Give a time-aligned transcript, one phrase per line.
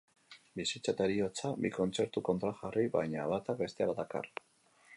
[0.59, 4.31] Bizitza eta heriotza, bi kontzertu kontrajarri, baina batak bestea dakar.